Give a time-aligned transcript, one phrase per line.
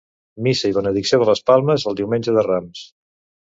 [0.47, 2.87] Missa i benedicció de les Palmes el Diumenge de Rams.